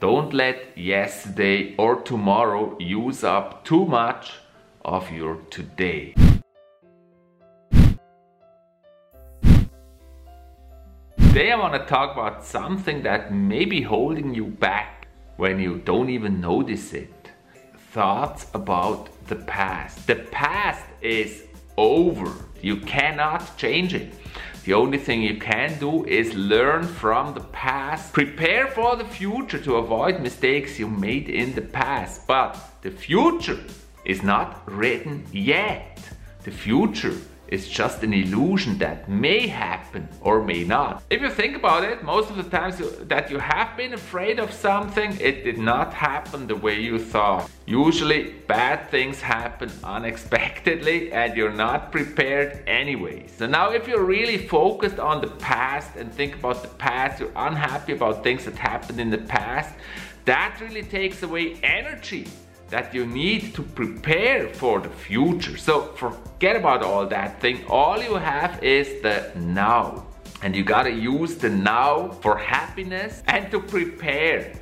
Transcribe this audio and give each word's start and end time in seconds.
Don't 0.00 0.32
let 0.32 0.78
yesterday 0.78 1.74
or 1.76 2.00
tomorrow 2.00 2.74
use 2.80 3.22
up 3.22 3.66
too 3.66 3.84
much 3.84 4.32
of 4.82 5.12
your 5.12 5.36
today. 5.50 6.14
Today 11.18 11.52
I 11.52 11.56
want 11.58 11.74
to 11.74 11.84
talk 11.86 12.12
about 12.12 12.46
something 12.46 13.02
that 13.02 13.34
may 13.34 13.66
be 13.66 13.82
holding 13.82 14.32
you 14.32 14.46
back 14.46 15.08
when 15.36 15.60
you 15.60 15.76
don't 15.84 16.08
even 16.08 16.40
notice 16.40 16.94
it. 16.94 17.32
Thoughts 17.92 18.46
about 18.54 19.10
the 19.26 19.36
past. 19.36 20.06
The 20.06 20.16
past 20.16 20.86
is 21.02 21.42
over. 21.76 22.32
You 22.62 22.76
cannot 22.76 23.56
change 23.56 23.94
it. 23.94 24.14
The 24.64 24.74
only 24.74 24.98
thing 24.98 25.22
you 25.22 25.38
can 25.38 25.78
do 25.78 26.04
is 26.04 26.34
learn 26.34 26.86
from 26.86 27.32
the 27.32 27.40
past, 27.40 28.12
prepare 28.12 28.66
for 28.66 28.94
the 28.96 29.06
future 29.06 29.58
to 29.58 29.76
avoid 29.76 30.20
mistakes 30.20 30.78
you 30.78 30.86
made 30.86 31.28
in 31.28 31.54
the 31.54 31.62
past. 31.62 32.26
But 32.26 32.58
the 32.82 32.90
future 32.90 33.58
is 34.04 34.22
not 34.22 34.62
written 34.70 35.26
yet. 35.32 35.98
The 36.44 36.50
future 36.50 37.16
is 37.50 37.68
just 37.68 38.02
an 38.02 38.12
illusion 38.12 38.78
that 38.78 39.08
may 39.08 39.46
happen 39.46 40.08
or 40.20 40.42
may 40.42 40.64
not. 40.64 41.02
If 41.10 41.20
you 41.20 41.30
think 41.30 41.56
about 41.56 41.84
it, 41.84 42.02
most 42.04 42.30
of 42.30 42.36
the 42.36 42.44
times 42.44 42.78
you, 42.78 42.90
that 43.06 43.30
you 43.30 43.38
have 43.38 43.76
been 43.76 43.94
afraid 43.94 44.38
of 44.38 44.52
something, 44.52 45.16
it 45.20 45.44
did 45.44 45.58
not 45.58 45.92
happen 45.92 46.46
the 46.46 46.56
way 46.56 46.80
you 46.80 46.98
thought. 46.98 47.50
Usually 47.66 48.30
bad 48.46 48.88
things 48.90 49.20
happen 49.20 49.70
unexpectedly 49.82 51.12
and 51.12 51.36
you're 51.36 51.52
not 51.52 51.90
prepared 51.90 52.62
anyway. 52.66 53.26
So 53.36 53.46
now 53.46 53.70
if 53.72 53.88
you're 53.88 54.04
really 54.04 54.38
focused 54.38 54.98
on 54.98 55.20
the 55.20 55.28
past 55.28 55.96
and 55.96 56.12
think 56.12 56.36
about 56.36 56.62
the 56.62 56.68
past, 56.68 57.20
you're 57.20 57.32
unhappy 57.34 57.92
about 57.92 58.22
things 58.22 58.44
that 58.44 58.56
happened 58.56 59.00
in 59.00 59.10
the 59.10 59.18
past, 59.18 59.74
that 60.24 60.56
really 60.60 60.82
takes 60.82 61.22
away 61.22 61.56
energy 61.62 62.28
that 62.70 62.94
you 62.94 63.04
need 63.04 63.54
to 63.54 63.62
prepare 63.62 64.48
for 64.48 64.80
the 64.80 64.88
future. 64.88 65.56
So 65.56 65.92
forget 65.96 66.56
about 66.56 66.82
all 66.82 67.06
that 67.06 67.40
thing. 67.40 67.64
All 67.68 68.00
you 68.00 68.14
have 68.14 68.62
is 68.62 69.02
the 69.02 69.32
now. 69.36 70.06
And 70.42 70.56
you 70.56 70.64
gotta 70.64 70.90
use 70.90 71.34
the 71.36 71.50
now 71.50 72.08
for 72.22 72.36
happiness 72.36 73.22
and 73.26 73.50
to 73.50 73.60
prepare. 73.60 74.54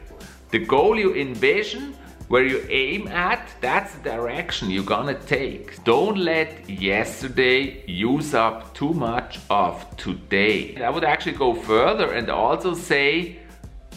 The 0.50 0.58
goal 0.58 0.98
you 0.98 1.14
envision, 1.14 1.94
where 2.28 2.44
you 2.44 2.64
aim 2.68 3.08
at, 3.08 3.46
that's 3.60 3.94
the 3.94 4.02
direction 4.02 4.70
you're 4.70 4.84
gonna 4.84 5.14
take. 5.14 5.82
Don't 5.84 6.18
let 6.18 6.68
yesterday 6.68 7.84
use 7.86 8.34
up 8.34 8.74
too 8.74 8.92
much 8.92 9.38
of 9.48 9.84
today. 9.96 10.76
I 10.82 10.90
would 10.90 11.04
actually 11.04 11.36
go 11.36 11.54
further 11.54 12.12
and 12.12 12.28
also 12.28 12.74
say, 12.74 13.38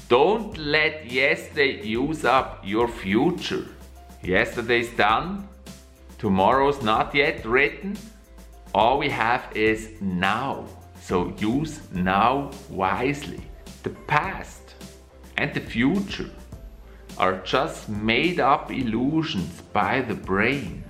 don't 0.07 0.57
let 0.57 1.09
yesterday 1.09 1.85
use 1.85 2.25
up 2.25 2.61
your 2.63 2.87
future. 2.87 3.65
Yesterday's 4.23 4.91
done, 4.91 5.47
tomorrow's 6.19 6.83
not 6.83 7.15
yet 7.15 7.43
written. 7.43 7.97
All 8.73 8.99
we 8.99 9.09
have 9.09 9.45
is 9.55 9.89
now. 9.99 10.65
So 11.01 11.33
use 11.39 11.81
now 11.91 12.51
wisely. 12.69 13.41
The 13.81 13.89
past 14.07 14.75
and 15.37 15.51
the 15.53 15.59
future 15.59 16.29
are 17.17 17.37
just 17.39 17.89
made 17.89 18.39
up 18.39 18.71
illusions 18.71 19.61
by 19.73 20.01
the 20.01 20.13
brain. 20.13 20.83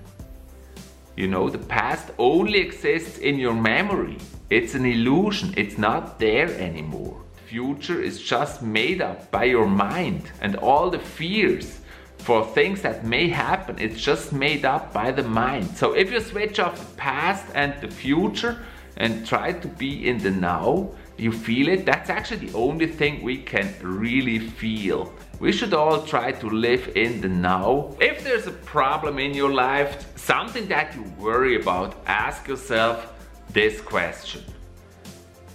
You 1.16 1.28
know, 1.28 1.50
the 1.50 1.58
past 1.58 2.12
only 2.18 2.59
exists 2.59 3.18
in 3.18 3.40
your 3.40 3.54
memory. 3.54 4.18
It's 4.50 4.76
an 4.76 4.86
illusion, 4.86 5.54
it's 5.56 5.78
not 5.78 6.20
there 6.20 6.50
anymore. 6.59 7.22
The 7.36 7.42
future 7.44 8.02
is 8.02 8.22
just 8.22 8.62
made 8.62 9.02
up 9.02 9.32
by 9.32 9.46
your 9.46 9.68
mind 9.68 10.30
and 10.42 10.58
all 10.58 10.90
the 10.90 11.00
fears 11.00 11.81
for 12.23 12.45
things 12.45 12.81
that 12.81 13.05
may 13.05 13.27
happen. 13.27 13.77
It's 13.80 14.02
just 14.02 14.31
made 14.31 14.66
up 14.66 14.94
by 14.94 15.11
the 15.11 15.23
mind. 15.23 15.75
So 15.75 15.94
if 15.94 16.11
you 16.11 16.19
switch 16.19 16.59
off 16.59 16.78
the 16.78 16.95
past 16.95 17.45
and 17.55 17.80
the 17.81 17.88
future 17.88 18.63
and 18.97 19.25
try 19.25 19.53
to 19.53 19.68
be 19.68 20.07
in 20.07 20.19
the 20.19 20.31
now, 20.31 20.91
you 21.18 21.31
feel 21.31 21.68
it. 21.68 21.85
That's 21.85 22.09
actually 22.09 22.47
the 22.47 22.57
only 22.57 22.88
thing 22.88 23.22
we 23.22 23.38
can 23.38 23.73
really 23.81 24.40
feel. 24.40 25.12
We 25.40 25.51
should 25.51 25.73
all 25.73 26.03
try 26.03 26.31
to 26.31 26.50
live 26.50 26.91
in 26.96 27.22
the 27.22 27.29
now. 27.29 27.96
If 28.00 28.23
there's 28.23 28.47
a 28.47 28.51
problem 28.51 29.17
in 29.17 29.34
your 29.34 29.51
life, 29.51 30.17
something 30.17 30.67
that 30.67 30.96
you 30.96 31.03
worry 31.17 31.59
about, 31.59 31.96
ask 32.06 32.47
yourself 32.47 33.13
this 33.50 33.81
question. 33.81 34.44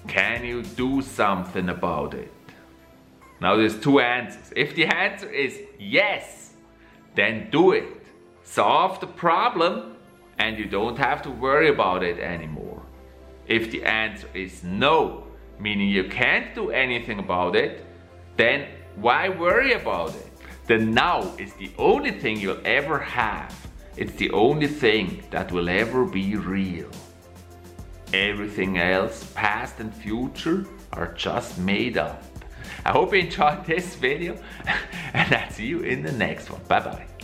Can 0.08 0.44
you 0.44 0.62
do 0.62 1.02
something 1.02 1.68
about 1.68 2.14
it? 2.14 2.32
Now 3.41 3.56
there's 3.56 3.78
two 3.78 4.00
answers. 4.00 4.52
If 4.56 4.74
the 4.74 4.86
answer 4.86 5.30
is 5.30 5.60
yes, 5.78 6.52
then 7.16 7.49
do 7.50 7.72
it. 7.72 7.84
Solve 8.44 9.00
the 9.00 9.06
problem 9.06 9.97
and 10.38 10.59
you 10.59 10.66
don't 10.66 10.99
have 10.99 11.22
to 11.22 11.31
worry 11.31 11.69
about 11.69 12.04
it 12.04 12.21
anymore. 12.21 12.82
If 13.47 13.71
the 13.71 13.82
answer 13.84 14.28
is 14.34 14.62
no, 14.62 15.25
meaning 15.59 15.88
you 15.88 16.04
can't 16.04 16.54
do 16.54 16.71
anything 16.71 17.19
about 17.19 17.56
it, 17.56 17.84
then 18.37 18.69
why 18.97 19.28
worry 19.28 19.72
about 19.72 20.10
it? 20.10 20.31
The 20.66 20.78
now 20.78 21.22
is 21.38 21.53
the 21.54 21.71
only 21.78 22.10
thing 22.10 22.38
you'll 22.38 22.60
ever 22.65 22.99
have. 22.99 23.54
It's 23.97 24.12
the 24.12 24.31
only 24.33 24.66
thing 24.66 25.22
that 25.31 25.50
will 25.53 25.69
ever 25.69 26.04
be 26.04 26.37
real. 26.37 26.91
Everything 28.12 28.78
else, 28.78 29.25
past 29.34 29.81
and 29.81 29.94
future, 29.94 30.66
are 30.93 31.12
just 31.15 31.59
made 31.59 31.97
up. 31.97 32.22
I 32.86 32.92
hope 32.92 33.12
you 33.12 33.19
enjoyed 33.19 33.64
this 33.66 33.97
video 33.97 34.38
and 35.12 35.34
I'll 35.34 35.50
see 35.50 35.66
you 35.66 35.80
in 35.80 36.04
the 36.04 36.12
next 36.12 36.50
one. 36.50 36.60
Bye 36.69 36.78
bye. 36.78 37.16